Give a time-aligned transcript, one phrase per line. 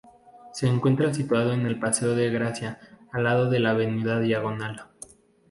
[0.51, 2.79] Se encuentra situado en el paseo de Gracia,
[3.11, 4.87] al lado de la avenida Diagonal.